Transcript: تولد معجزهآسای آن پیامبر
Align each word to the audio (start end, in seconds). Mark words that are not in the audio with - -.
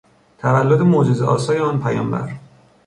تولد 0.39 0.81
معجزهآسای 0.81 1.59
آن 1.59 1.79
پیامبر 1.83 2.31